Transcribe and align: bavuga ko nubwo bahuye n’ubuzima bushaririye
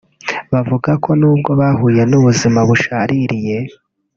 bavuga 0.51 0.91
ko 1.03 1.09
nubwo 1.19 1.51
bahuye 1.61 2.01
n’ubuzima 2.09 2.59
bushaririye 2.69 3.57